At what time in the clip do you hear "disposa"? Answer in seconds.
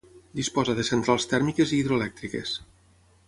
0.37-0.73